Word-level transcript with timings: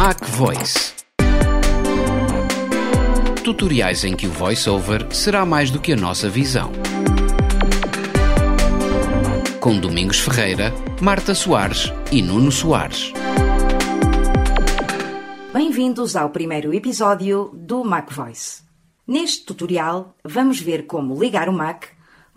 Mac 0.00 0.24
Voice. 0.26 0.94
Tutoriais 3.42 4.04
em 4.04 4.14
que 4.14 4.28
o 4.28 4.30
voiceover 4.30 5.12
será 5.12 5.44
mais 5.44 5.72
do 5.72 5.80
que 5.80 5.92
a 5.92 5.96
nossa 5.96 6.28
visão. 6.28 6.70
Com 9.58 9.80
Domingos 9.80 10.20
Ferreira, 10.20 10.72
Marta 11.02 11.34
Soares 11.34 11.92
e 12.12 12.22
Nuno 12.22 12.52
Soares. 12.52 13.12
Bem-vindos 15.52 16.14
ao 16.14 16.30
primeiro 16.30 16.72
episódio 16.72 17.50
do 17.52 17.82
Mac 17.82 18.12
Voice. 18.12 18.62
Neste 19.04 19.46
tutorial, 19.46 20.14
vamos 20.22 20.60
ver 20.60 20.86
como 20.86 21.20
ligar 21.20 21.48
o 21.48 21.52
Mac, 21.52 21.86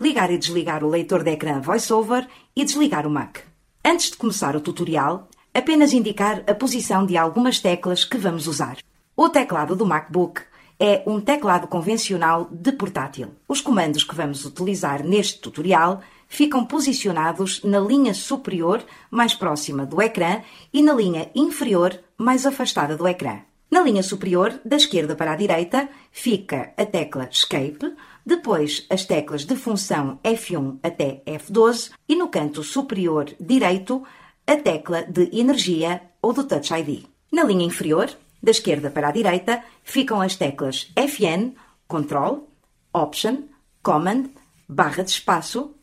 ligar 0.00 0.32
e 0.32 0.38
desligar 0.38 0.82
o 0.82 0.90
leitor 0.90 1.22
de 1.22 1.30
ecrã 1.30 1.60
VoiceOver 1.60 2.26
e 2.56 2.64
desligar 2.64 3.06
o 3.06 3.10
Mac. 3.10 3.38
Antes 3.84 4.10
de 4.10 4.16
começar 4.16 4.56
o 4.56 4.60
tutorial, 4.60 5.28
apenas 5.54 5.92
indicar 5.92 6.42
a 6.46 6.54
posição 6.54 7.04
de 7.04 7.16
algumas 7.16 7.60
teclas 7.60 8.04
que 8.04 8.16
vamos 8.16 8.46
usar. 8.46 8.78
O 9.16 9.28
teclado 9.28 9.76
do 9.76 9.86
MacBook 9.86 10.42
é 10.80 11.02
um 11.06 11.20
teclado 11.20 11.66
convencional 11.68 12.48
de 12.50 12.72
portátil. 12.72 13.28
Os 13.46 13.60
comandos 13.60 14.02
que 14.02 14.14
vamos 14.14 14.44
utilizar 14.44 15.04
neste 15.04 15.38
tutorial 15.38 16.00
ficam 16.26 16.64
posicionados 16.64 17.62
na 17.62 17.78
linha 17.78 18.14
superior 18.14 18.82
mais 19.10 19.34
próxima 19.34 19.84
do 19.84 20.00
ecrã 20.00 20.42
e 20.72 20.82
na 20.82 20.94
linha 20.94 21.30
inferior 21.34 21.98
mais 22.16 22.46
afastada 22.46 22.96
do 22.96 23.06
ecrã. 23.06 23.40
Na 23.70 23.80
linha 23.80 24.02
superior, 24.02 24.60
da 24.64 24.76
esquerda 24.76 25.14
para 25.14 25.32
a 25.32 25.36
direita, 25.36 25.88
fica 26.10 26.72
a 26.76 26.84
tecla 26.84 27.28
Escape, 27.30 27.94
depois 28.24 28.86
as 28.90 29.04
teclas 29.04 29.44
de 29.44 29.56
função 29.56 30.18
F1 30.22 30.78
até 30.82 31.22
F12 31.26 31.90
e 32.08 32.14
no 32.14 32.28
canto 32.28 32.62
superior 32.62 33.30
direito 33.40 34.02
a 34.52 34.56
tecla 34.58 35.02
de 35.02 35.30
energia 35.32 36.02
ou 36.20 36.34
do 36.34 36.44
Touch 36.44 36.74
ID. 36.74 37.06
Na 37.32 37.42
linha 37.42 37.64
inferior, 37.64 38.10
da 38.42 38.50
esquerda 38.50 38.90
para 38.90 39.08
a 39.08 39.12
direita, 39.12 39.64
ficam 39.82 40.20
as 40.20 40.36
teclas 40.36 40.92
FN, 40.94 41.54
Control, 41.88 42.48
Option, 42.92 43.44
Command, 43.82 44.24
barra 44.68 45.02
de 45.02 45.10
espaço, 45.10 45.74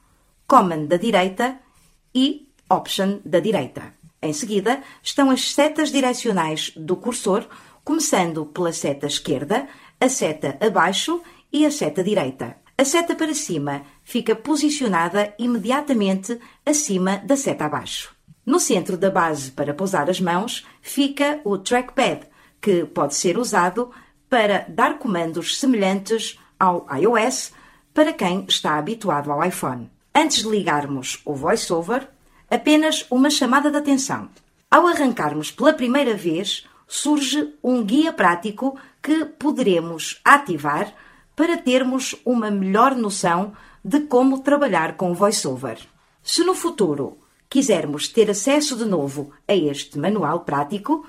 Command 0.45 0.85
da 0.85 0.97
direita 0.97 1.57
e 2.13 2.47
Option 2.69 3.19
da 3.25 3.39
direita. 3.39 3.93
Em 4.21 4.33
seguida, 4.33 4.83
estão 5.01 5.31
as 5.31 5.51
setas 5.51 5.91
direcionais 5.91 6.71
do 6.75 6.95
cursor, 6.95 7.47
começando 7.83 8.45
pela 8.45 8.71
seta 8.71 9.07
esquerda, 9.07 9.67
a 9.99 10.07
seta 10.07 10.57
abaixo 10.61 11.23
e 11.51 11.65
a 11.65 11.71
seta 11.71 12.03
direita. 12.03 12.57
A 12.77 12.85
seta 12.85 13.15
para 13.15 13.33
cima 13.33 13.81
fica 14.03 14.35
posicionada 14.35 15.33
imediatamente 15.39 16.39
acima 16.63 17.17
da 17.17 17.35
seta 17.35 17.65
abaixo. 17.65 18.18
No 18.45 18.59
centro 18.59 18.97
da 18.97 19.09
base 19.09 19.51
para 19.51 19.73
pousar 19.73 20.09
as 20.09 20.19
mãos 20.19 20.65
fica 20.81 21.39
o 21.43 21.57
trackpad, 21.57 22.27
que 22.61 22.85
pode 22.85 23.15
ser 23.15 23.37
usado 23.37 23.91
para 24.29 24.65
dar 24.67 24.97
comandos 24.97 25.57
semelhantes 25.57 26.39
ao 26.59 26.87
iOS 26.95 27.51
para 27.93 28.13
quem 28.13 28.45
está 28.47 28.77
habituado 28.77 29.31
ao 29.31 29.43
iPhone. 29.43 29.89
Antes 30.13 30.43
de 30.43 30.49
ligarmos 30.49 31.21
o 31.25 31.33
VoiceOver, 31.33 32.07
apenas 32.49 33.05
uma 33.09 33.29
chamada 33.29 33.69
de 33.69 33.77
atenção. 33.77 34.29
Ao 34.69 34.87
arrancarmos 34.87 35.51
pela 35.51 35.73
primeira 35.73 36.15
vez, 36.15 36.67
surge 36.87 37.53
um 37.63 37.83
guia 37.83 38.11
prático 38.11 38.77
que 39.01 39.25
poderemos 39.25 40.19
ativar 40.25 40.93
para 41.35 41.57
termos 41.57 42.15
uma 42.25 42.51
melhor 42.51 42.95
noção 42.95 43.53
de 43.83 44.01
como 44.01 44.39
trabalhar 44.39 44.97
com 44.97 45.11
o 45.11 45.15
VoiceOver. 45.15 45.79
Se 46.21 46.43
no 46.43 46.53
futuro 46.53 47.17
quisermos 47.49 48.07
ter 48.07 48.29
acesso 48.29 48.75
de 48.75 48.85
novo 48.85 49.31
a 49.47 49.55
este 49.55 49.97
manual 49.97 50.41
prático, 50.41 51.05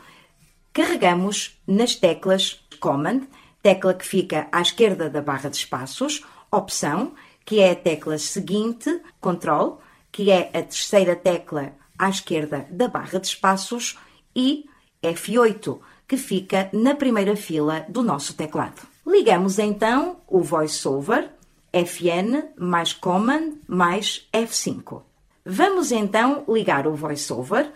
carregamos 0.72 1.60
nas 1.66 1.94
teclas 1.94 2.64
Command, 2.80 3.22
tecla 3.62 3.92
que 3.92 4.06
fica 4.06 4.48
à 4.50 4.62
esquerda 4.62 5.10
da 5.10 5.20
barra 5.20 5.50
de 5.50 5.56
espaços, 5.56 6.24
Opção, 6.50 7.12
que 7.44 7.60
é 7.60 7.72
a 7.72 7.76
tecla 7.76 8.19
seguinte, 8.19 9.00
Control, 9.20 9.81
que 10.10 10.31
é 10.31 10.48
a 10.48 10.62
terceira 10.62 11.15
tecla 11.15 11.72
à 11.98 12.09
esquerda 12.09 12.66
da 12.70 12.88
barra 12.88 13.20
de 13.20 13.26
espaços, 13.26 13.98
e 14.34 14.65
F8, 15.03 15.78
que 16.09 16.16
fica 16.16 16.70
na 16.72 16.94
primeira 16.94 17.36
fila 17.36 17.84
do 17.88 18.03
nosso 18.03 18.34
teclado. 18.34 18.82
Ligamos 19.06 19.59
então 19.59 20.16
o 20.26 20.41
VoiceOver, 20.41 21.31
FN 21.72 22.48
mais 22.56 22.92
Command 22.92 23.59
mais 23.69 24.28
F5. 24.32 25.09
Vamos 25.53 25.91
então 25.91 26.44
ligar 26.49 26.87
o 26.87 26.94
VoiceOver 26.94 27.72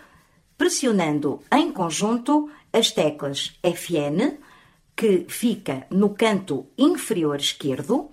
pressionando 0.56 1.40
em 1.50 1.72
conjunto 1.72 2.48
as 2.72 2.92
teclas 2.92 3.58
FN, 3.64 4.38
que 4.94 5.26
fica 5.28 5.84
no 5.90 6.10
canto 6.10 6.68
inferior 6.78 7.34
esquerdo, 7.40 8.10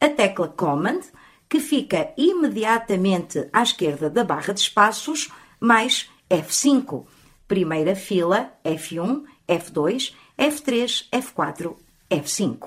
a 0.00 0.08
tecla 0.08 0.48
Command, 0.48 1.00
que 1.46 1.60
fica 1.60 2.14
imediatamente 2.16 3.50
à 3.52 3.62
esquerda 3.62 4.08
da 4.08 4.24
barra 4.24 4.54
de 4.54 4.60
espaços, 4.60 5.30
mais 5.60 6.08
F5, 6.30 7.04
primeira 7.46 7.94
fila 7.94 8.50
F1, 8.64 9.24
F2, 9.46 10.14
F3, 10.38 11.04
F4, 11.12 11.76
F5. 12.10 12.66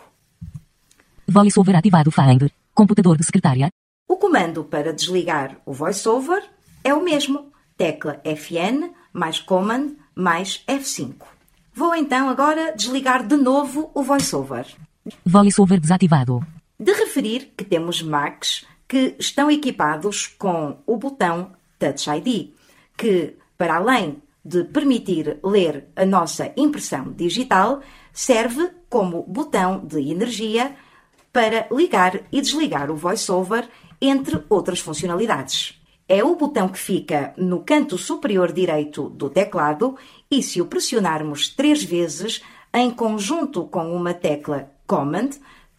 VoiceOver 1.28 1.76
ativado 1.76 2.12
Finder. 2.12 2.52
Computador 2.76 3.18
de 3.18 3.24
secretária. 3.24 3.72
O 4.08 4.18
comando 4.18 4.64
para 4.64 4.94
desligar 4.94 5.58
o 5.66 5.74
VoiceOver 5.74 6.44
é 6.84 6.94
o 6.94 7.04
mesmo, 7.04 7.52
tecla 7.76 8.22
FN 8.24 8.92
mais 9.12 9.40
Command 9.40 9.96
mais 10.14 10.64
F5. 10.68 11.16
Vou 11.74 11.96
então 11.96 12.30
agora 12.30 12.74
desligar 12.76 13.26
de 13.26 13.36
novo 13.36 13.92
o 13.96 14.04
VoiceOver. 14.04 14.68
VoiceOver 15.26 15.80
desativado. 15.80 16.46
De 16.80 16.94
referir 16.94 17.52
que 17.58 17.66
temos 17.66 18.02
Macs 18.02 18.66
que 18.88 19.16
estão 19.18 19.50
equipados 19.50 20.28
com 20.28 20.78
o 20.86 20.98
botão 20.98 21.52
Touch 21.80 22.10
ID, 22.10 22.54
que, 22.96 23.36
para 23.58 23.78
além 23.78 24.22
de 24.44 24.64
permitir 24.66 25.40
ler 25.44 25.88
a 25.96 26.06
nossa 26.06 26.54
impressão 26.56 27.12
digital, 27.12 27.82
serve 28.14 28.70
como 28.88 29.24
botão 29.24 29.84
de 29.84 30.12
energia 30.12 30.76
para 31.34 31.68
ligar 31.70 32.22
e 32.32 32.40
desligar 32.40 32.90
o 32.90 32.96
VoiceOver, 32.96 33.68
entre 34.08 34.44
outras 34.50 34.80
funcionalidades. 34.80 35.82
É 36.08 36.24
o 36.24 36.36
botão 36.36 36.70
que 36.70 36.78
fica 36.78 37.34
no 37.36 37.62
canto 37.62 37.98
superior 37.98 38.52
direito 38.52 39.10
do 39.10 39.30
teclado 39.30 39.98
e, 40.30 40.44
se 40.44 40.62
o 40.62 40.68
pressionarmos 40.68 41.50
três 41.50 41.84
vezes, 41.84 42.42
em 42.74 42.92
conjunto 42.92 43.64
com 43.66 43.96
uma 43.96 44.14
tecla 44.14 44.72
Command, 44.86 45.32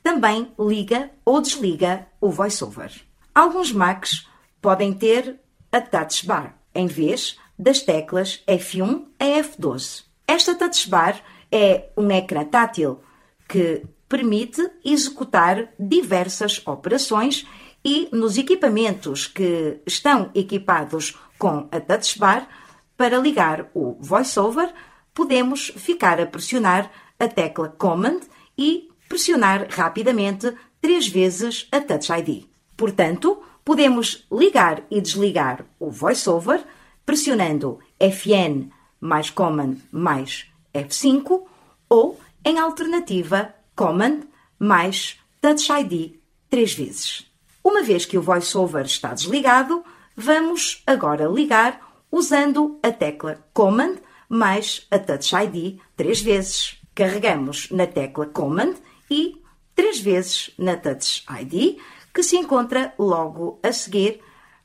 também 0.02 0.52
liga 0.58 1.10
ou 1.24 1.40
desliga 1.40 2.06
o 2.20 2.30
VoiceOver. 2.30 2.92
Alguns 3.34 3.72
Macs 3.72 4.26
podem 4.60 4.92
ter 4.92 5.38
a 5.70 5.80
Touch 5.80 6.26
Bar, 6.26 6.58
em 6.74 6.86
vez 6.86 7.38
das 7.58 7.80
teclas 7.80 8.42
F1 8.46 9.04
a 9.18 9.24
F12. 9.24 10.04
Esta 10.26 10.54
Touch 10.54 10.88
Bar 10.88 11.20
é 11.52 11.88
um 11.96 12.10
ecrã 12.10 12.44
tátil 12.44 13.00
que 13.48 13.84
permite 14.08 14.68
executar 14.84 15.72
diversas 15.78 16.64
operações 16.66 17.46
e 17.86 18.08
nos 18.10 18.36
equipamentos 18.36 19.28
que 19.28 19.80
estão 19.86 20.32
equipados 20.34 21.16
com 21.38 21.68
a 21.70 21.78
Touch 21.78 22.18
Bar, 22.18 22.48
para 22.96 23.16
ligar 23.18 23.70
o 23.74 23.96
VoiceOver, 24.00 24.74
podemos 25.14 25.68
ficar 25.76 26.20
a 26.20 26.26
pressionar 26.26 26.90
a 27.16 27.28
tecla 27.28 27.68
Command 27.68 28.22
e 28.58 28.88
pressionar 29.08 29.68
rapidamente 29.70 30.52
três 30.80 31.06
vezes 31.06 31.68
a 31.70 31.80
Touch 31.80 32.10
ID. 32.10 32.46
Portanto, 32.76 33.40
podemos 33.64 34.26
ligar 34.32 34.82
e 34.90 35.00
desligar 35.00 35.64
o 35.78 35.88
VoiceOver 35.88 36.64
pressionando 37.04 37.78
FN 38.00 38.68
mais 39.00 39.30
Command 39.30 39.76
mais 39.92 40.50
F5 40.74 41.44
ou, 41.88 42.18
em 42.44 42.58
alternativa, 42.58 43.54
Command 43.76 44.22
mais 44.58 45.20
Touch 45.40 45.70
ID 45.70 46.16
três 46.50 46.74
vezes. 46.74 47.35
Uma 47.66 47.82
vez 47.82 48.06
que 48.06 48.16
o 48.16 48.22
VoiceOver 48.22 48.84
está 48.84 49.12
desligado, 49.12 49.82
vamos 50.16 50.84
agora 50.86 51.26
ligar 51.26 51.80
usando 52.12 52.78
a 52.80 52.92
tecla 52.92 53.44
Command 53.52 53.96
mais 54.28 54.86
a 54.88 55.00
Touch 55.00 55.34
ID 55.34 55.80
três 55.96 56.20
vezes. 56.20 56.80
Carregamos 56.94 57.68
na 57.72 57.88
tecla 57.88 58.26
Command 58.26 58.74
e 59.10 59.42
três 59.74 59.98
vezes 59.98 60.52
na 60.56 60.76
Touch 60.76 61.24
ID, 61.40 61.76
que 62.14 62.22
se 62.22 62.36
encontra 62.36 62.94
logo 62.96 63.58
a 63.64 63.72
seguir 63.72 64.20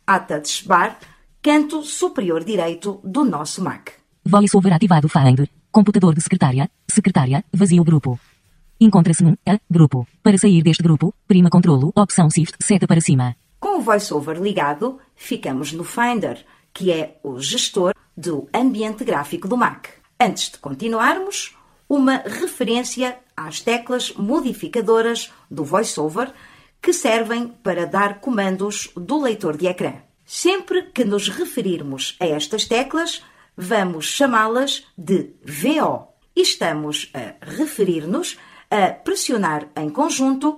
à 0.05 0.19
Touch 0.19 0.67
Bar, 0.67 0.99
canto 1.41 1.81
superior 1.81 2.43
direito 2.43 3.01
do 3.03 3.25
nosso 3.25 3.63
Mac. 3.63 3.93
VoiceOver 4.23 4.73
ativado 4.73 5.09
Finder. 5.09 5.49
Computador 5.71 6.13
de 6.13 6.21
secretária. 6.21 6.69
Secretária. 6.87 7.43
Vazio 7.51 7.83
grupo. 7.83 8.19
Encontra-se 8.83 9.23
num 9.23 9.37
A 9.45 9.59
grupo. 9.69 10.07
Para 10.23 10.39
sair 10.39 10.63
deste 10.63 10.81
grupo, 10.81 11.13
prima 11.27 11.51
controlo, 11.51 11.93
opção 11.95 12.31
Shift, 12.31 12.55
seta 12.59 12.87
para 12.87 12.99
cima. 12.99 13.35
Com 13.59 13.77
o 13.77 13.81
VoiceOver 13.81 14.41
ligado, 14.41 14.97
ficamos 15.15 15.71
no 15.71 15.83
Finder, 15.83 16.43
que 16.73 16.91
é 16.91 17.19
o 17.21 17.39
gestor 17.39 17.93
do 18.17 18.49
ambiente 18.51 19.03
gráfico 19.03 19.47
do 19.47 19.55
Mac. 19.55 19.85
Antes 20.19 20.49
de 20.49 20.57
continuarmos, 20.57 21.55
uma 21.87 22.23
referência 22.25 23.19
às 23.37 23.61
teclas 23.61 24.13
modificadoras 24.15 25.31
do 25.49 25.63
VoiceOver 25.63 26.33
que 26.81 26.91
servem 26.91 27.49
para 27.49 27.85
dar 27.85 28.19
comandos 28.19 28.89
do 28.95 29.21
leitor 29.21 29.57
de 29.57 29.67
ecrã. 29.67 29.93
Sempre 30.25 30.89
que 30.91 31.05
nos 31.05 31.29
referirmos 31.29 32.17
a 32.19 32.25
estas 32.25 32.65
teclas, 32.65 33.21
vamos 33.55 34.07
chamá-las 34.07 34.87
de 34.97 35.35
VO 35.45 36.07
e 36.35 36.41
estamos 36.41 37.11
a 37.13 37.35
referir-nos 37.45 38.39
a 38.71 38.91
pressionar 38.93 39.67
em 39.75 39.89
conjunto 39.89 40.57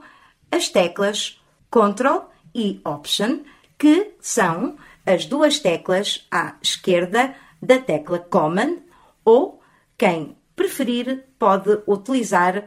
as 0.52 0.70
teclas 0.70 1.42
Ctrl 1.72 2.20
e 2.54 2.80
Option, 2.86 3.40
que 3.78 4.14
são 4.22 4.78
as 5.06 5.26
duas 5.26 5.60
teclas 5.60 6.28
à 6.32 6.56
esquerda 6.62 7.36
da 7.62 7.80
tecla 7.80 8.20
Command, 8.20 8.78
ou 9.26 9.60
quem 9.98 10.38
preferir 10.56 11.26
pode 11.40 11.82
utilizar 11.88 12.66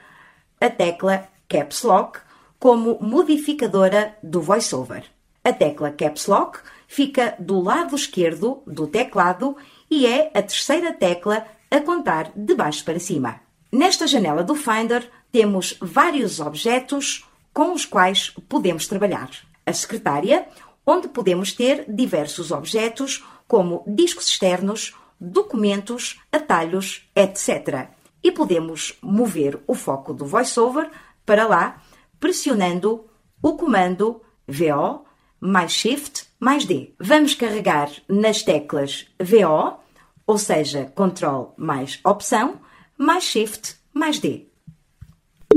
a 0.60 0.68
tecla 0.68 1.28
Caps 1.48 1.82
Lock 1.82 2.18
como 2.58 2.98
modificadora 3.00 4.16
do 4.22 4.40
VoiceOver. 4.40 5.04
A 5.44 5.52
tecla 5.52 5.92
Caps 5.92 6.26
Lock 6.26 6.58
fica 6.88 7.36
do 7.38 7.60
lado 7.60 7.94
esquerdo 7.94 8.62
do 8.66 8.88
teclado 8.88 9.56
e 9.88 10.06
é 10.06 10.30
a 10.34 10.42
terceira 10.42 10.92
tecla 10.92 11.46
a 11.70 11.80
contar 11.80 12.32
de 12.34 12.54
baixo 12.54 12.84
para 12.84 12.98
cima. 12.98 13.40
Nesta 13.70 14.06
janela 14.06 14.42
do 14.42 14.54
Finder 14.54 15.08
temos 15.30 15.76
vários 15.80 16.40
objetos 16.40 17.24
com 17.52 17.72
os 17.72 17.84
quais 17.84 18.30
podemos 18.48 18.86
trabalhar. 18.86 19.30
A 19.64 19.72
secretária, 19.72 20.46
onde 20.84 21.08
podemos 21.08 21.52
ter 21.52 21.84
diversos 21.88 22.50
objetos 22.50 23.24
como 23.48 23.82
discos 23.86 24.28
externos, 24.28 24.94
documentos, 25.20 26.20
atalhos, 26.30 27.08
etc. 27.14 27.88
E 28.22 28.30
podemos 28.30 28.96
mover 29.02 29.60
o 29.66 29.74
foco 29.74 30.12
do 30.12 30.26
VoiceOver 30.26 30.90
para 31.24 31.46
lá 31.46 31.82
pressionando 32.20 33.06
o 33.42 33.56
comando 33.56 34.20
VO 34.46 35.04
mais 35.40 35.72
Shift 35.72 36.26
mais 36.38 36.64
D. 36.64 36.94
Vamos 36.98 37.34
carregar 37.34 37.90
nas 38.08 38.42
teclas 38.42 39.06
VO, 39.20 39.78
ou 40.26 40.38
seja, 40.38 40.92
Ctrl 40.94 41.52
mais 41.56 42.00
Opção, 42.04 42.60
mais 42.96 43.24
Shift 43.24 43.76
mais 43.92 44.18
D. 44.18 44.48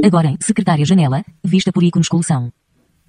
Agora 0.01 0.29
em 0.29 0.37
Secretária 0.41 0.85
Janela, 0.85 1.25
vista 1.43 1.73
por 1.73 1.83
ícones 1.83 2.07
coleção. 2.07 2.53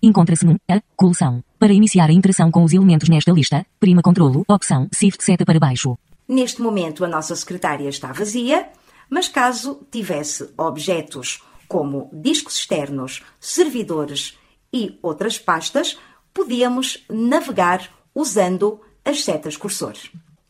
Encontra-se 0.02 0.44
num 0.44 0.56
A, 0.68 0.82
coleção. 0.96 1.42
Para 1.56 1.72
iniciar 1.72 2.10
a 2.10 2.12
interação 2.12 2.50
com 2.50 2.64
os 2.64 2.72
elementos 2.72 3.08
nesta 3.08 3.30
lista, 3.30 3.64
prima 3.78 4.02
Ctrl, 4.02 4.42
Opção, 4.48 4.88
Shift 4.92 5.22
seta 5.22 5.44
para 5.44 5.60
baixo. 5.60 5.96
Neste 6.26 6.60
momento 6.60 7.04
a 7.04 7.08
nossa 7.08 7.36
secretária 7.36 7.88
está 7.88 8.12
vazia, 8.12 8.68
mas 9.08 9.28
caso 9.28 9.86
tivesse 9.90 10.50
objetos 10.58 11.42
como 11.68 12.10
discos 12.12 12.56
externos, 12.56 13.22
servidores 13.38 14.36
e 14.72 14.98
outras 15.00 15.38
pastas, 15.38 15.96
podíamos 16.34 17.04
navegar 17.08 17.88
usando 18.12 18.80
as 19.04 19.22
setas 19.22 19.56
cursor. 19.56 19.94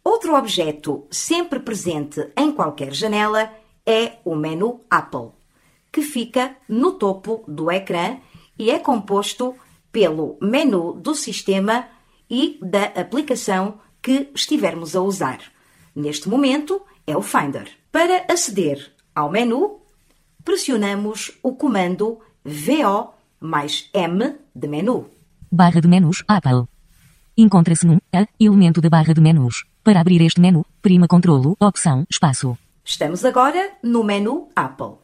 Outro 0.03 0.35
objeto 0.35 1.07
sempre 1.11 1.61
presente 1.61 2.31
em 2.35 2.51
qualquer 2.51 2.95
janela 2.95 3.53
é 3.85 4.13
o 4.25 4.35
menu 4.35 4.81
Apple, 4.89 5.40
que 5.93 6.03
fica 6.03 6.57
no 6.69 6.93
topo 6.93 7.45
do 7.47 7.71
ecrã 7.71 8.19
e 8.59 8.71
é 8.71 8.79
composto 8.79 9.55
pelo 9.91 10.39
menu 10.41 10.93
do 10.93 11.15
sistema 11.15 11.89
e 12.29 12.59
da 12.63 12.85
aplicação 12.85 13.81
que 14.01 14.31
estivermos 14.35 14.95
a 14.95 15.01
usar. 15.03 15.41
Neste 15.95 16.29
momento 16.29 16.81
é 17.07 17.17
o 17.17 17.23
Finder. 17.23 17.69
Para 17.91 18.25
aceder 18.29 18.93
ao 19.15 19.31
menu, 19.31 19.81
pressionamos 20.45 21.33
o 21.43 21.55
comando 21.55 22.21
VO 22.45 23.13
mais 23.41 23.91
M 23.93 24.37
de 24.55 24.69
menu. 24.69 25.11
Barra 25.51 25.81
de 25.81 25.89
menus 25.89 26.23
Apple. 26.29 26.65
Encontra-se 27.37 27.87
num 27.87 27.99
A, 28.13 28.27
elemento 28.39 28.81
da 28.81 28.89
barra 28.89 29.13
de 29.13 29.21
menus. 29.21 29.65
Para 29.83 30.01
abrir 30.01 30.21
este 30.21 30.41
menu, 30.41 30.65
prima 30.83 31.09
Ctrl, 31.09 31.55
Opção, 31.59 32.07
Espaço. 32.09 32.57
Estamos 32.85 33.25
agora 33.25 33.73
no 33.83 34.05
menu 34.05 34.49
Apple. 34.55 35.00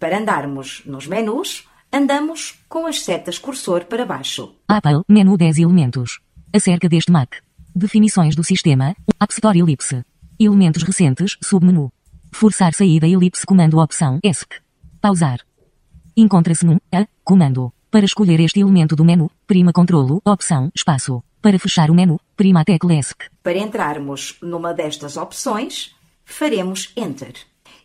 Para 0.00 0.16
andarmos 0.16 0.82
nos 0.86 1.06
menus, 1.06 1.68
andamos 1.92 2.58
com 2.70 2.86
as 2.86 3.02
setas 3.02 3.38
cursor 3.38 3.84
para 3.84 4.06
baixo. 4.06 4.54
Apple, 4.66 5.02
menu 5.06 5.36
10 5.36 5.58
elementos. 5.58 6.20
Acerca 6.54 6.88
deste 6.88 7.12
Mac. 7.12 7.34
Definições 7.76 8.34
do 8.34 8.42
sistema, 8.42 8.96
App 9.20 9.30
Store 9.30 9.58
elipse. 9.58 10.02
Elementos 10.38 10.82
recentes, 10.84 11.36
submenu. 11.42 11.92
Forçar 12.32 12.72
saída 12.72 13.06
elipse 13.06 13.44
comando 13.44 13.78
opção 13.78 14.18
ESC. 14.24 14.48
Pausar. 15.02 15.40
Encontra-se 16.16 16.64
num 16.64 16.78
A, 16.90 17.06
comando. 17.22 17.70
Para 17.90 18.06
escolher 18.06 18.40
este 18.40 18.60
elemento 18.60 18.96
do 18.96 19.04
menu, 19.04 19.30
prima 19.46 19.70
controlo, 19.70 20.22
opção, 20.24 20.70
espaço. 20.74 21.22
Para 21.42 21.58
fechar 21.58 21.90
o 21.90 21.94
menu, 21.94 22.18
prima 22.34 22.62
a 22.62 22.64
tecla 22.64 22.94
ESC. 22.94 23.16
Para 23.42 23.58
entrarmos 23.58 24.38
numa 24.40 24.72
destas 24.72 25.18
opções, 25.18 25.94
faremos 26.24 26.90
Enter. 26.96 27.34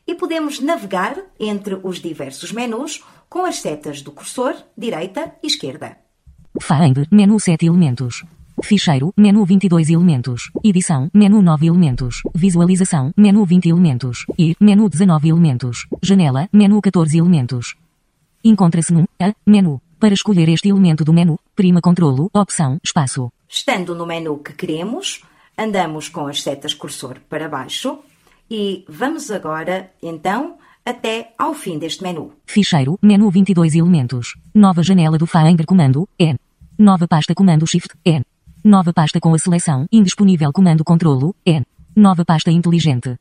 E 0.07 0.13
podemos 0.13 0.59
navegar 0.59 1.17
entre 1.39 1.79
os 1.81 1.99
diversos 1.99 2.51
menus 2.51 3.03
com 3.27 3.43
as 3.43 3.59
setas 3.59 4.01
do 4.01 4.11
cursor, 4.11 4.55
direita 4.77 5.35
e 5.41 5.47
esquerda. 5.47 5.97
Find, 6.61 7.07
menu 7.11 7.39
7 7.39 7.65
elementos. 7.65 8.23
Ficheiro, 8.63 9.11
menu 9.17 9.43
22 9.43 9.89
elementos. 9.89 10.51
Edição, 10.63 11.09
menu 11.13 11.41
9 11.41 11.67
elementos. 11.67 12.21
Visualização, 12.33 13.11
menu 13.17 13.43
20 13.45 13.67
elementos. 13.67 14.25
E, 14.37 14.55
menu 14.59 14.87
19 14.87 15.29
elementos. 15.29 15.87
Janela, 16.01 16.47
menu 16.53 16.79
14 16.81 17.17
elementos. 17.17 17.75
Encontra-se 18.43 18.93
num 18.93 19.05
A, 19.19 19.33
menu. 19.45 19.81
Para 19.99 20.13
escolher 20.13 20.47
este 20.49 20.69
elemento 20.69 21.03
do 21.03 21.11
menu, 21.11 21.39
prima 21.55 21.81
controlo, 21.81 22.29
opção, 22.31 22.79
espaço. 22.83 23.31
Estando 23.49 23.95
no 23.95 24.05
menu 24.05 24.37
que 24.37 24.53
queremos, 24.53 25.23
andamos 25.57 26.09
com 26.09 26.27
as 26.27 26.43
setas 26.43 26.73
cursor 26.73 27.19
para 27.27 27.49
baixo 27.49 27.99
e 28.49 28.85
vamos 28.87 29.31
agora, 29.31 29.91
então, 30.01 30.57
até 30.85 31.33
ao 31.37 31.53
fim 31.53 31.79
deste 31.79 32.03
menu. 32.03 32.33
Ficheiro, 32.45 32.99
menu 33.01 33.29
22 33.29 33.75
elementos. 33.75 34.35
Nova 34.53 34.83
janela 34.83 35.17
do 35.17 35.25
Finder 35.25 35.65
comando, 35.65 36.07
N. 36.19 36.37
Nova 36.77 37.07
pasta 37.07 37.33
comando 37.33 37.65
Shift, 37.65 37.95
N. 38.05 38.23
Nova 38.63 38.93
pasta 38.93 39.19
com 39.19 39.33
a 39.33 39.39
seleção, 39.39 39.87
indisponível 39.91 40.51
comando 40.53 40.83
controlo, 40.83 41.35
N. 41.45 41.65
Nova 41.95 42.23
pasta 42.25 42.51
inteligente. 42.51 43.17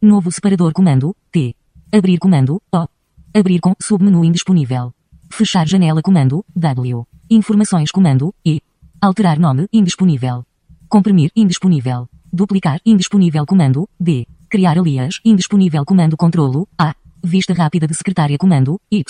Novo 0.00 0.32
separador 0.32 0.72
comando, 0.72 1.14
T. 1.30 1.54
Abrir 1.92 2.18
comando, 2.18 2.60
O. 2.72 2.88
Abrir 3.32 3.60
com 3.60 3.74
submenu 3.80 4.24
indisponível. 4.24 4.92
Fechar 5.30 5.66
janela 5.66 6.02
comando, 6.02 6.44
W. 6.56 7.06
Informações 7.30 7.90
comando, 7.90 8.34
E. 8.44 8.60
Alterar 9.00 9.38
nome, 9.38 9.68
indisponível. 9.72 10.44
Comprimir, 10.88 11.30
indisponível. 11.36 12.08
Duplicar, 12.32 12.80
indisponível 12.84 13.46
comando, 13.46 13.88
D. 13.98 14.26
Criar 14.50 14.76
alias, 14.76 15.20
indisponível 15.24 15.84
comando 15.84 16.16
controlo, 16.16 16.66
A. 16.76 16.92
Vista 17.22 17.54
rápida 17.54 17.86
de 17.86 17.94
secretária 17.94 18.36
comando, 18.36 18.80
Y. 18.90 19.04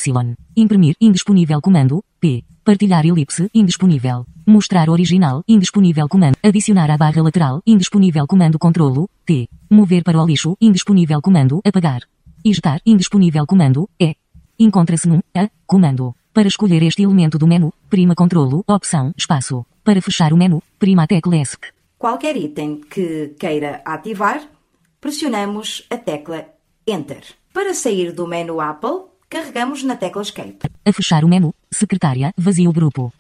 Imprimir, 0.55 0.97
indisponível 1.01 1.63
comando, 1.63 2.05
P. 2.21 2.45
Partilhar 2.63 3.07
elipse, 3.07 3.49
indisponível. 3.55 4.27
Mostrar 4.47 4.91
original, 4.91 5.43
indisponível 5.49 6.07
comando. 6.11 6.37
Adicionar 6.43 6.91
à 6.91 6.99
barra 6.99 7.23
lateral, 7.23 7.63
indisponível 7.67 8.27
comando 8.27 8.59
controlo, 8.59 9.09
T. 9.25 9.49
Mover 9.71 10.05
para 10.05 10.23
o 10.23 10.27
lixo, 10.27 10.59
indisponível 10.61 11.23
comando, 11.23 11.63
apagar. 11.65 12.03
Ejetar, 12.45 12.83
indisponível 12.85 13.47
comando, 13.47 13.89
E. 13.99 14.17
Encontra-se 14.59 15.09
num 15.09 15.21
A, 15.35 15.49
comando. 15.67 16.15
Para 16.35 16.49
escolher 16.49 16.83
este 16.83 17.03
elemento 17.03 17.39
do 17.39 17.47
menu, 17.47 17.73
prima 17.89 18.15
controlo, 18.15 18.63
opção, 18.67 19.15
espaço. 19.17 19.65
Para 19.83 20.03
fechar 20.03 20.35
o 20.35 20.37
menu, 20.37 20.63
prima 20.79 21.07
tecla 21.07 21.39
ESC. 21.39 21.73
Qualquer 21.97 22.37
item 22.37 22.83
que 22.83 23.35
queira 23.39 23.81
ativar, 23.87 24.43
pressionamos 25.01 25.87
a 25.91 25.97
tecla 25.97 26.47
Enter. 26.87 27.25
Para 27.53 27.75
sair 27.75 28.13
do 28.13 28.27
menu 28.27 28.61
Apple, 28.61 29.07
carregamos 29.29 29.83
na 29.83 29.97
tecla 29.97 30.23
Escape. 30.23 30.59
A 30.85 30.93
fechar 30.93 31.25
o 31.25 31.29
menu, 31.29 31.55
secretária, 31.71 32.33
vazio 32.37 32.73
grupo. 32.73 33.13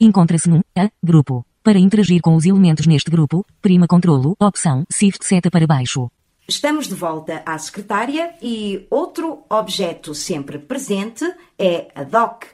Encontra-se 0.00 0.48
num 0.48 0.60
A, 0.76 0.90
grupo. 1.02 1.44
Para 1.62 1.78
interagir 1.78 2.20
com 2.22 2.36
os 2.36 2.46
elementos 2.46 2.86
neste 2.86 3.10
grupo, 3.10 3.44
prima 3.60 3.86
controlo, 3.86 4.36
opção, 4.38 4.84
shift 4.92 5.24
seta 5.24 5.50
para 5.50 5.66
baixo. 5.66 6.10
Estamos 6.46 6.86
de 6.86 6.94
volta 6.94 7.42
à 7.44 7.58
secretária 7.58 8.34
e 8.40 8.86
outro 8.88 9.44
objeto 9.50 10.14
sempre 10.14 10.58
presente 10.58 11.30
é 11.58 11.88
a 11.94 12.04
dock, 12.04 12.46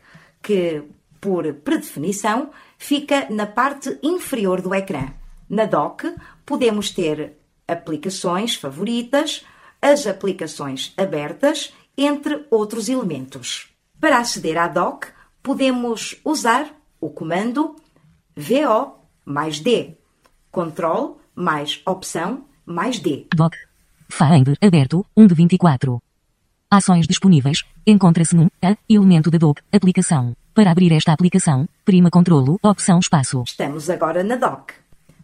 que, 0.43 0.83
por 1.21 1.53
predefinição, 1.55 2.51
fica 2.77 3.29
na 3.31 3.47
parte 3.47 3.97
inferior 4.03 4.61
do 4.61 4.75
ecrã. 4.75 5.13
Na 5.49 5.65
dock, 5.67 6.13
podemos 6.45 6.91
ter 6.91 7.35
aplicações 7.67 8.55
favoritas, 8.55 9.45
as 9.81 10.07
aplicações 10.07 10.93
abertas, 10.97 11.73
entre 11.97 12.47
outros 12.51 12.89
elementos. 12.89 13.69
Para 14.01 14.19
aceder 14.19 14.59
à 14.59 14.69
dock, 14.69 15.09
podemos 15.43 16.17
usar 16.25 16.75
o 17.01 17.11
comando 17.11 17.77
VO 18.37 18.95
mais 19.25 19.61
D, 19.61 19.97
Ctrl 20.51 21.17
mais 21.35 21.81
Opção 21.87 22.45
mais 22.67 22.99
D. 22.99 23.27
Doc. 23.35 23.55
Finder 24.09 24.57
aberto, 24.61 25.05
1 25.17 25.27
de 25.27 25.35
24. 25.35 26.01
Ações 26.71 27.07
disponíveis. 27.07 27.63
Encontra-se 27.87 28.35
num 28.35 28.49
A, 28.63 28.77
elemento 28.89 29.31
da 29.31 29.39
doc, 29.39 29.59
aplicação. 29.73 30.35
Para 30.55 30.71
abrir 30.71 30.93
esta 30.93 31.13
aplicação, 31.13 31.69
prima 31.85 32.11
controlo, 32.11 32.59
opção 32.63 32.99
espaço. 32.99 33.43
Estamos 33.47 33.91
agora 33.91 34.23
na 34.25 34.37
dock. 34.37 34.73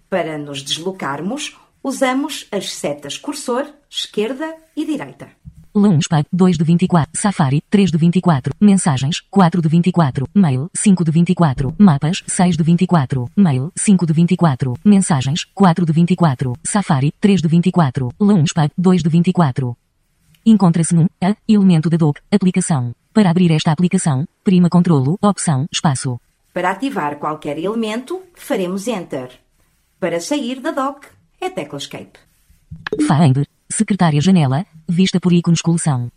Para 0.09 0.37
nos 0.37 0.63
deslocarmos, 0.63 1.57
usamos 1.83 2.47
as 2.51 2.73
setas 2.73 3.19
cursor, 3.19 3.67
esquerda 3.89 4.55
e 4.77 4.85
direita. 4.85 5.29
Launchpad 5.75 6.27
2 6.33 6.59
de 6.59 6.65
24, 6.65 7.11
Safari 7.15 7.63
3 7.71 7.93
de 7.93 7.99
24, 7.99 8.53
Mensagens 8.61 9.21
4 9.31 9.63
de 9.63 9.69
24, 9.69 10.27
Mail 10.35 10.69
5 10.75 11.05
de 11.05 11.11
24, 11.13 11.75
Mapas 11.79 12.25
6 12.27 12.57
de 12.57 12.63
24, 12.65 13.31
Mail 13.37 13.73
5 13.77 14.05
de 14.05 14.13
24, 14.13 14.75
Mensagens 14.85 15.45
4 15.55 15.87
de 15.87 15.93
24, 15.93 16.53
Safari 16.65 17.13
3 17.21 17.41
de 17.43 17.49
24, 17.49 18.09
Launchpad 18.19 18.73
2 18.77 19.03
de 19.03 19.09
24. 19.09 19.77
Encontra-se 20.45 20.95
num 20.95 21.07
A, 21.23 21.37
elemento 21.47 21.89
da 21.89 21.97
doc, 21.97 22.19
aplicação. 22.33 22.93
Para 23.13 23.31
abrir 23.31 23.53
esta 23.53 23.71
aplicação, 23.71 24.27
prima 24.43 24.69
controlo, 24.69 25.19
opção, 25.23 25.67
espaço. 25.71 26.21
Para 26.53 26.73
ativar 26.73 27.17
qualquer 27.17 27.59
elemento, 27.59 28.21
faremos 28.35 28.89
Enter. 28.89 29.31
Para 30.01 30.19
sair 30.19 30.61
da 30.61 30.73
dock, 30.73 31.07
é 31.41 31.49
tecla 31.49 31.79
Escape. 31.79 32.19
Finder, 33.01 33.47
secretária 33.69 34.21
janela, 34.21 34.67
vista 34.89 35.19
por 35.19 35.33
ícones 35.33 35.63
coleção. 35.63 36.11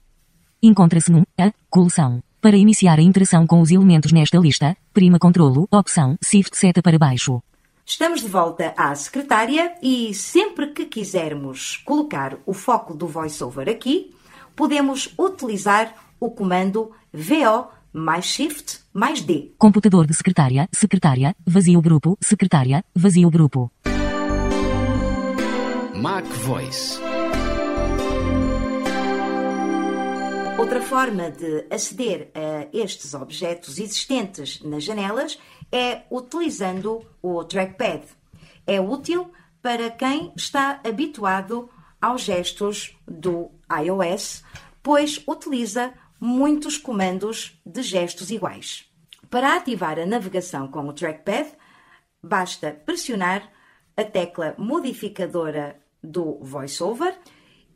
Encontra-se 0.61 1.11
num 1.11 1.23
A, 1.37 1.51
coleção. 1.69 2.21
Para 2.41 2.57
iniciar 2.57 2.99
a 2.99 3.01
interação 3.01 3.47
com 3.47 3.61
os 3.61 3.71
elementos 3.71 4.11
nesta 4.11 4.37
lista, 4.37 4.75
prima 4.93 5.17
controlo, 5.17 5.67
opção, 5.71 6.17
Shift 6.23 6.57
seta 6.57 6.81
para 6.81 6.99
baixo. 6.99 7.41
Estamos 7.85 8.21
de 8.21 8.27
volta 8.27 8.73
à 8.77 8.93
secretária 8.95 9.75
e 9.81 10.13
sempre 10.13 10.67
que 10.67 10.85
quisermos 10.85 11.77
colocar 11.77 12.37
o 12.45 12.53
foco 12.53 12.93
do 12.93 13.07
VoiceOver 13.07 13.69
aqui, 13.69 14.13
podemos 14.55 15.13
utilizar 15.17 15.93
o 16.19 16.31
comando 16.31 16.91
VO 17.13 17.67
mais 17.91 18.25
Shift 18.25 18.79
mais 18.93 19.21
D. 19.21 19.53
Computador 19.57 20.07
de 20.07 20.13
secretária, 20.13 20.67
secretária, 20.71 21.35
vazio 21.45 21.81
grupo, 21.81 22.17
secretária, 22.21 22.83
vazio 22.95 23.29
grupo. 23.29 23.71
Mac 26.03 26.25
Voice. 26.25 26.99
Outra 30.59 30.81
forma 30.81 31.31
de 31.31 31.65
aceder 31.69 32.29
a 32.35 32.67
estes 32.73 33.13
objetos 33.13 33.79
existentes 33.79 34.61
nas 34.63 34.83
janelas 34.83 35.39
é 35.71 36.01
utilizando 36.11 37.07
o 37.21 37.45
trackpad. 37.45 38.03
É 38.67 38.81
útil 38.81 39.31
para 39.61 39.91
quem 39.91 40.33
está 40.35 40.81
habituado 40.83 41.69
aos 42.01 42.23
gestos 42.23 42.97
do 43.07 43.49
iOS, 43.71 44.43
pois 44.83 45.23
utiliza 45.25 45.93
muitos 46.19 46.77
comandos 46.77 47.57
de 47.65 47.81
gestos 47.81 48.29
iguais. 48.29 48.91
Para 49.29 49.55
ativar 49.55 49.97
a 49.97 50.05
navegação 50.05 50.67
com 50.67 50.85
o 50.85 50.91
trackpad, 50.91 51.49
basta 52.21 52.71
pressionar 52.85 53.49
a 53.95 54.03
tecla 54.03 54.53
modificadora 54.57 55.81
do 56.03 56.39
VoiceOver 56.41 57.17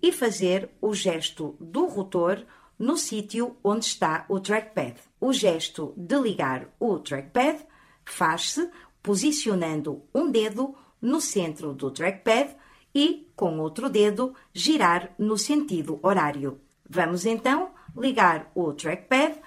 e 0.02 0.12
fazer 0.12 0.70
o 0.82 0.94
gesto 0.94 1.56
do 1.60 1.86
rotor 1.86 2.46
no 2.78 2.98
sítio 2.98 3.58
onde 3.64 3.86
está 3.86 4.26
o 4.30 4.40
trackpad. 4.40 4.96
O 5.20 5.34
gesto 5.34 5.94
de 5.98 6.20
ligar 6.20 6.70
o 6.80 7.00
trackpad 7.00 7.66
faz-se 8.06 8.70
posicionando 9.02 10.04
um 10.14 10.30
dedo 10.30 10.76
no 11.02 11.20
centro 11.22 11.74
do 11.74 11.90
trackpad 11.90 12.56
e, 12.94 13.32
com 13.36 13.60
outro 13.60 13.90
dedo, 13.90 14.34
girar 14.54 15.14
no 15.18 15.38
sentido 15.38 16.00
horário. 16.04 16.60
Vamos 16.90 17.26
então 17.26 17.72
ligar 17.96 18.52
o 18.54 18.74
trackpad 18.74 19.40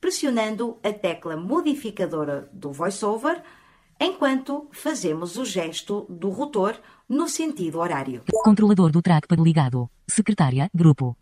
pressionando 0.00 0.78
a 0.82 0.92
tecla 0.92 1.36
modificadora 1.36 2.48
do 2.52 2.72
VoiceOver 2.72 3.42
enquanto 4.00 4.68
fazemos 4.72 5.36
o 5.36 5.44
gesto 5.44 6.06
do 6.08 6.30
rotor 6.30 6.76
no 7.08 7.28
sentido 7.28 7.78
horário. 7.78 8.22
Controlador 8.44 8.90
do 8.90 9.02
trackpad 9.02 9.42
ligado. 9.42 9.90
Secretária, 10.08 10.70
grupo. 10.74 11.16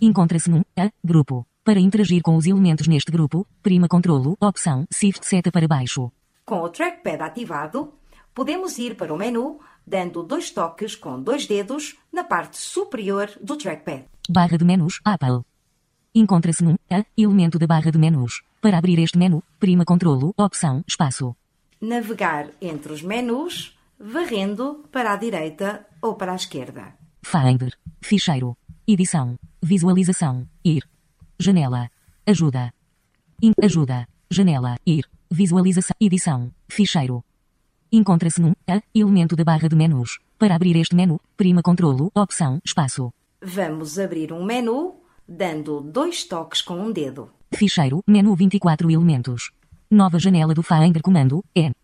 Encontra-se 0.00 0.50
num 0.50 0.62
A, 0.76 0.90
grupo. 1.02 1.46
Para 1.64 1.78
interagir 1.78 2.22
com 2.22 2.36
os 2.36 2.46
elementos 2.46 2.88
neste 2.88 3.12
grupo, 3.12 3.46
prima 3.62 3.86
controlo, 3.86 4.36
opção, 4.40 4.84
Shift 4.92 5.24
seta 5.24 5.52
para 5.52 5.68
baixo. 5.68 6.10
Com 6.44 6.60
o 6.60 6.68
trackpad 6.68 7.22
ativado, 7.22 7.92
podemos 8.34 8.78
ir 8.78 8.96
para 8.96 9.14
o 9.14 9.16
menu 9.16 9.60
dando 9.86 10.22
dois 10.22 10.50
toques 10.50 10.96
com 10.96 11.22
dois 11.22 11.46
dedos 11.46 11.96
na 12.12 12.24
parte 12.24 12.56
superior 12.56 13.30
do 13.40 13.56
trackpad. 13.56 14.04
Barra 14.28 14.58
de 14.58 14.64
menus, 14.64 15.00
Apple. 15.04 15.42
Encontra-se 16.14 16.64
num 16.64 16.76
A, 16.90 17.04
elemento 17.16 17.58
da 17.58 17.66
barra 17.66 17.90
de 17.90 17.98
menus. 17.98 18.42
Para 18.60 18.78
abrir 18.78 18.98
este 18.98 19.18
menu, 19.18 19.42
prima 19.58 19.84
controlo, 19.84 20.34
opção, 20.36 20.84
espaço. 20.86 21.34
Navegar 21.82 22.50
entre 22.60 22.92
os 22.92 23.02
menus, 23.02 23.76
varrendo 23.98 24.84
para 24.92 25.12
a 25.12 25.16
direita 25.16 25.84
ou 26.00 26.14
para 26.14 26.30
a 26.30 26.36
esquerda. 26.36 26.94
Finder. 27.24 27.76
Ficheiro. 28.00 28.56
Edição. 28.86 29.36
Visualização. 29.60 30.46
Ir. 30.64 30.88
Janela. 31.40 31.90
Ajuda. 32.24 32.72
In 33.42 33.52
ajuda. 33.60 34.06
Janela. 34.30 34.76
Ir. 34.86 35.10
Visualização. 35.28 35.96
Edição. 36.00 36.52
Ficheiro. 36.68 37.24
Encontra-se 37.90 38.40
num 38.40 38.54
A, 38.68 38.80
elemento 38.94 39.34
da 39.34 39.42
barra 39.42 39.68
de 39.68 39.74
menus. 39.74 40.20
Para 40.38 40.54
abrir 40.54 40.76
este 40.76 40.94
menu, 40.94 41.20
prima 41.36 41.62
controlo, 41.62 42.12
opção, 42.14 42.60
espaço. 42.64 43.12
Vamos 43.42 43.98
abrir 43.98 44.32
um 44.32 44.44
menu 44.44 45.00
dando 45.26 45.80
dois 45.80 46.22
toques 46.22 46.62
com 46.62 46.76
um 46.76 46.92
dedo. 46.92 47.28
Ficheiro, 47.52 48.04
menu 48.06 48.36
24 48.36 48.88
elementos. 48.88 49.50
Nova 49.92 50.18
janela 50.18 50.54
do 50.54 50.62
Finder 50.62 51.02
comando, 51.02 51.44
N. 51.54 51.74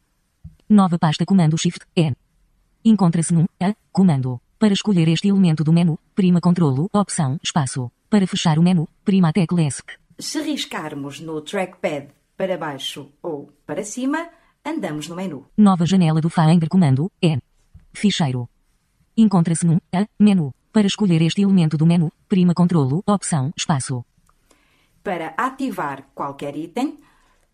Nova 0.66 0.98
pasta 0.98 1.26
comando 1.26 1.58
Shift, 1.58 1.84
N. 1.94 2.16
Encontra-se 2.82 3.34
num 3.34 3.44
A, 3.60 3.74
comando. 3.92 4.40
Para 4.58 4.72
escolher 4.72 5.06
este 5.08 5.28
elemento 5.28 5.62
do 5.62 5.74
menu, 5.74 5.98
prima 6.14 6.40
controlo, 6.40 6.88
opção, 6.90 7.38
espaço. 7.42 7.92
Para 8.08 8.26
fechar 8.26 8.58
o 8.58 8.62
menu, 8.62 8.88
prima 9.04 9.28
a 9.28 9.32
tecla 9.34 9.60
ESC. 9.60 9.84
Se 10.18 10.40
riscarmos 10.40 11.20
no 11.20 11.42
trackpad 11.42 12.08
para 12.34 12.56
baixo 12.56 13.10
ou 13.22 13.52
para 13.66 13.84
cima, 13.84 14.30
andamos 14.64 15.06
no 15.06 15.14
menu. 15.14 15.44
Nova 15.54 15.84
janela 15.84 16.22
do 16.22 16.30
Finder 16.30 16.70
comando, 16.70 17.12
N. 17.20 17.42
Ficheiro. 17.92 18.48
Encontra-se 19.18 19.66
num 19.66 19.80
A, 19.92 20.08
menu. 20.18 20.54
Para 20.72 20.86
escolher 20.86 21.20
este 21.20 21.42
elemento 21.42 21.76
do 21.76 21.84
menu, 21.84 22.10
prima 22.26 22.54
controlo, 22.54 23.02
opção, 23.06 23.52
espaço. 23.54 24.02
Para 25.04 25.34
ativar 25.36 26.06
qualquer 26.14 26.56
item, 26.56 26.98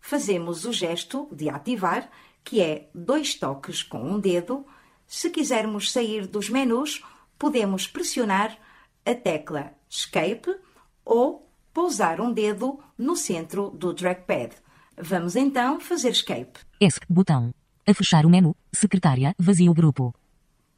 fazemos 0.05 0.65
o 0.65 0.71
gesto 0.71 1.27
de 1.31 1.49
ativar, 1.49 2.07
que 2.43 2.61
é 2.61 2.89
dois 2.93 3.33
toques 3.33 3.81
com 3.81 4.03
um 4.03 4.19
dedo. 4.19 4.63
Se 5.07 5.31
quisermos 5.31 5.91
sair 5.91 6.27
dos 6.27 6.47
menus, 6.47 7.03
podemos 7.39 7.87
pressionar 7.87 8.55
a 9.03 9.15
tecla 9.15 9.73
Escape 9.89 10.55
ou 11.03 11.49
pousar 11.73 12.21
um 12.21 12.31
dedo 12.31 12.79
no 12.95 13.15
centro 13.15 13.71
do 13.71 13.95
trackpad. 13.95 14.55
Vamos 14.95 15.35
então 15.35 15.79
fazer 15.79 16.11
Escape. 16.11 16.59
ESC, 16.79 17.01
botão. 17.09 17.51
A 17.87 17.93
fechar 17.93 18.27
o 18.27 18.29
menu, 18.29 18.55
secretária, 18.71 19.35
vazio 19.39 19.73
grupo. 19.73 20.13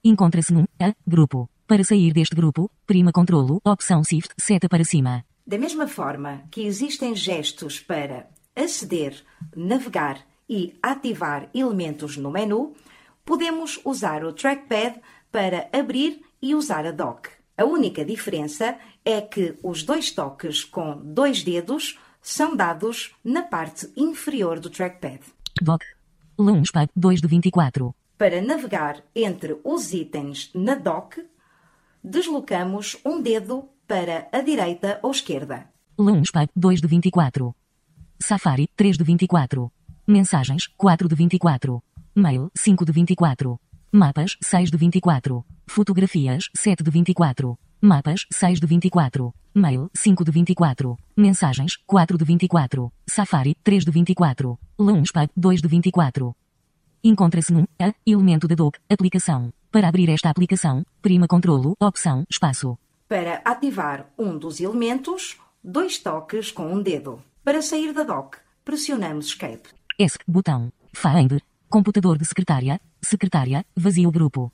Encontra-se 0.03 0.53
num 0.53 0.65
A, 0.79 0.95
grupo. 1.05 1.49
Para 1.67 1.83
sair 1.83 2.13
deste 2.13 2.33
grupo, 2.33 2.71
prima 2.85 3.11
controlo, 3.11 3.59
opção 3.65 4.01
Shift, 4.05 4.33
seta 4.37 4.69
para 4.69 4.85
cima. 4.85 5.25
Da 5.45 5.57
mesma 5.57 5.85
forma 5.85 6.43
que 6.49 6.61
existem 6.61 7.13
gestos 7.13 7.79
para 7.79 8.29
aceder, 8.57 9.23
navegar 9.55 10.25
e 10.49 10.75
ativar 10.81 11.49
elementos 11.53 12.17
no 12.17 12.31
menu, 12.31 12.73
podemos 13.23 13.79
usar 13.85 14.23
o 14.23 14.33
trackpad 14.33 14.99
para 15.31 15.69
abrir 15.71 16.21
e 16.41 16.55
usar 16.55 16.85
a 16.85 16.91
dock. 16.91 17.29
A 17.57 17.65
única 17.65 18.05
diferença 18.05 18.77
é 19.03 19.21
que 19.21 19.57
os 19.63 19.83
dois 19.83 20.11
toques 20.11 20.63
com 20.63 20.97
dois 20.97 21.43
dedos 21.43 21.99
são 22.21 22.55
dados 22.55 23.15
na 23.23 23.41
parte 23.41 23.91
inferior 23.95 24.59
do 24.59 24.69
trackpad. 24.69 25.19
Dock. 25.61 25.85
Launchpad 26.37 26.91
2 26.95 27.21
de 27.21 27.27
24. 27.27 27.95
Para 28.17 28.41
navegar 28.41 29.03
entre 29.15 29.59
os 29.63 29.91
itens 29.93 30.51
na 30.53 30.75
dock, 30.75 31.25
deslocamos 32.03 32.97
um 33.03 33.21
dedo 33.21 33.67
para 33.87 34.27
a 34.31 34.41
direita 34.41 34.99
ou 35.01 35.11
esquerda. 35.11 35.67
Launchpad 35.97 36.49
2 36.55 36.81
de 36.81 36.87
24. 36.87 37.55
Safari 38.19 38.67
3 38.75 38.97
de 38.97 39.03
24. 39.03 39.71
Mensagens 40.07 40.67
4 40.75 41.07
de 41.07 41.15
24. 41.15 41.83
Mail 42.15 42.49
5 42.55 42.83
de 42.83 42.91
24. 42.91 43.59
Mapas 43.91 44.37
6 44.41 44.71
de 44.71 44.77
24. 44.77 45.45
Fotografias 45.67 46.49
7 46.55 46.83
de 46.83 46.89
24. 46.89 47.57
Mapas 47.79 48.25
6 48.31 48.59
de 48.59 48.65
24. 48.65 49.33
Mail 49.53 49.89
5 49.93 50.23
de 50.25 50.31
24. 50.31 50.97
Mensagens 51.15 51.77
4 51.85 52.17
de 52.17 52.25
24. 52.25 52.91
Safari 53.07 53.55
3 53.63 53.85
de 53.85 53.91
24. 53.91 54.59
Launchpad 54.79 55.29
2 55.35 55.61
de 55.61 55.67
24. 55.67 56.35
Encontra-se 57.03 57.53
num 57.53 57.65
A, 57.79 57.93
elemento 58.05 58.47
da 58.47 58.55
doc, 58.55 58.77
aplicação. 58.89 59.53
Para 59.71 59.87
abrir 59.87 60.09
esta 60.09 60.29
aplicação, 60.29 60.83
prima 61.01 61.27
controlo, 61.27 61.75
opção, 61.79 62.23
espaço. 62.29 62.77
Para 63.07 63.41
ativar 63.45 64.07
um 64.17 64.37
dos 64.37 64.59
elementos, 64.59 65.37
dois 65.63 65.99
toques 65.99 66.51
com 66.51 66.73
um 66.73 66.81
dedo. 66.81 67.21
Para 67.47 67.61
sair 67.61 67.93
da 67.93 68.03
dock, 68.03 68.39
pressionamos 68.65 69.27
Escape. 69.27 69.69
S, 69.97 70.17
botão. 70.27 70.69
Finder. 70.93 71.41
Computador 71.69 72.17
de 72.17 72.25
secretária, 72.25 72.77
secretária, 73.01 73.65
vazio 73.73 74.11
grupo. 74.11 74.51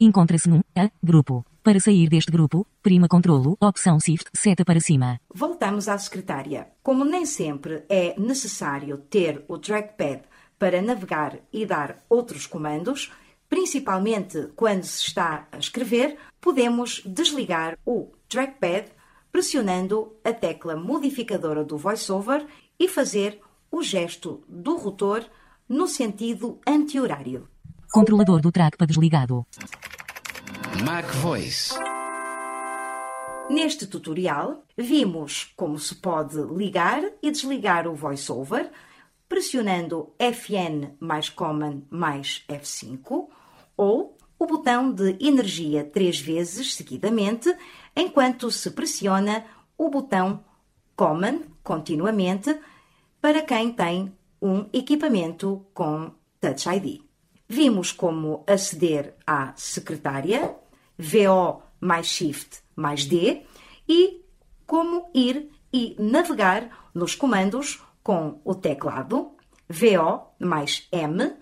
Encontra-se 0.00 0.48
num 0.48 0.60
A, 0.74 0.90
grupo. 1.00 1.46
Para 1.62 1.78
sair 1.78 2.08
deste 2.08 2.32
grupo, 2.32 2.66
prima 2.82 3.06
controlo, 3.06 3.56
opção 3.60 4.00
Shift, 4.00 4.28
seta 4.34 4.64
para 4.64 4.80
cima. 4.80 5.20
Voltamos 5.32 5.86
à 5.86 5.96
secretária. 5.98 6.66
Como 6.82 7.04
nem 7.04 7.24
sempre 7.24 7.84
é 7.88 8.18
necessário 8.18 8.98
ter 8.98 9.44
o 9.46 9.56
trackpad 9.56 10.22
para 10.58 10.82
navegar 10.82 11.38
e 11.52 11.64
dar 11.64 12.04
outros 12.08 12.44
comandos, 12.44 13.12
principalmente 13.48 14.48
quando 14.56 14.82
se 14.82 15.06
está 15.06 15.46
a 15.52 15.58
escrever, 15.58 16.16
podemos 16.40 17.02
desligar 17.06 17.78
o 17.86 18.10
trackpad 18.28 18.95
pressionando 19.36 20.16
a 20.24 20.32
tecla 20.32 20.74
modificadora 20.74 21.62
do 21.62 21.76
VoiceOver 21.76 22.46
e 22.80 22.88
fazer 22.88 23.38
o 23.70 23.82
gesto 23.82 24.42
do 24.48 24.78
rotor 24.78 25.26
no 25.68 25.86
sentido 25.86 26.58
anti-horário. 26.66 27.46
Controlador 27.92 28.40
do 28.40 28.50
trackpad 28.50 28.88
desligado. 28.88 29.44
Mac 30.82 31.04
Voice. 31.16 31.74
Neste 33.50 33.86
tutorial, 33.86 34.64
vimos 34.74 35.52
como 35.54 35.78
se 35.78 35.96
pode 35.96 36.38
ligar 36.56 37.02
e 37.22 37.30
desligar 37.30 37.86
o 37.86 37.94
VoiceOver 37.94 38.70
pressionando 39.28 40.14
Fn 40.18 40.94
mais 40.98 41.28
Command 41.28 41.82
mais 41.90 42.42
F5 42.48 43.28
ou 43.76 44.16
o 44.38 44.46
botão 44.46 44.90
de 44.90 45.14
energia 45.20 45.84
três 45.84 46.18
vezes 46.18 46.74
seguidamente 46.74 47.54
enquanto 47.96 48.50
se 48.50 48.70
pressiona 48.70 49.44
o 49.76 49.88
botão 49.88 50.44
Command 50.94 51.40
continuamente 51.62 52.58
para 53.20 53.42
quem 53.42 53.72
tem 53.72 54.12
um 54.40 54.66
equipamento 54.72 55.66
com 55.74 56.12
Touch 56.40 56.68
ID. 56.68 57.00
Vimos 57.48 57.92
como 57.92 58.44
aceder 58.46 59.14
à 59.26 59.52
secretária, 59.56 60.54
VO 60.98 61.62
mais 61.80 62.06
Shift 62.06 62.62
mais 62.76 63.06
D 63.06 63.42
e 63.88 64.22
como 64.66 65.08
ir 65.14 65.50
e 65.72 65.96
navegar 65.98 66.90
nos 66.94 67.14
comandos 67.14 67.82
com 68.02 68.40
o 68.44 68.54
teclado, 68.54 69.32
VO 69.68 70.34
mais 70.38 70.86
M 70.92 71.34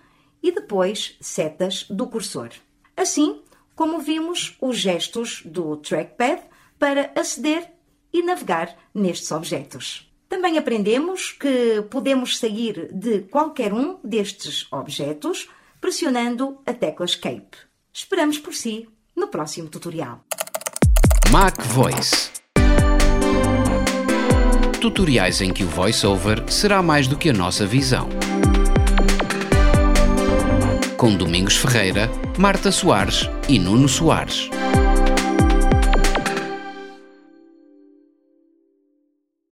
e 0.42 0.52
depois 0.52 1.16
setas 1.20 1.84
do 1.88 2.06
cursor. 2.06 2.50
Assim 2.96 3.42
como 3.74 3.98
vimos 3.98 4.56
os 4.60 4.76
gestos 4.78 5.42
do 5.44 5.76
trackpad 5.76 6.42
para 6.78 7.10
aceder 7.14 7.72
e 8.12 8.22
navegar 8.22 8.76
nestes 8.94 9.30
objetos. 9.32 10.10
Também 10.28 10.58
aprendemos 10.58 11.32
que 11.32 11.82
podemos 11.90 12.38
sair 12.38 12.90
de 12.92 13.20
qualquer 13.22 13.72
um 13.72 13.98
destes 14.02 14.66
objetos 14.72 15.48
pressionando 15.80 16.58
a 16.66 16.72
tecla 16.72 17.04
Escape. 17.04 17.56
Esperamos 17.92 18.38
por 18.38 18.54
si 18.54 18.88
no 19.14 19.28
próximo 19.28 19.68
tutorial. 19.68 20.24
Mac 21.30 21.60
Voice. 21.66 22.30
Tutoriais 24.80 25.40
em 25.40 25.52
que 25.52 25.64
o 25.64 25.68
voiceover 25.68 26.50
será 26.50 26.82
mais 26.82 27.06
do 27.06 27.16
que 27.16 27.30
a 27.30 27.32
nossa 27.32 27.66
visão. 27.66 28.08
Com 30.96 31.16
Domingos 31.16 31.56
Ferreira, 31.56 32.10
Marta 32.36 32.72
Soares 32.72 33.30
e 33.48 33.60
Nuno 33.60 33.86
Soares. 33.86 34.50